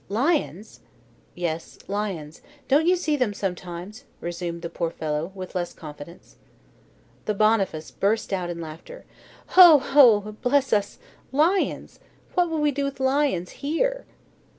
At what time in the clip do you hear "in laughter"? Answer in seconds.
8.49-9.05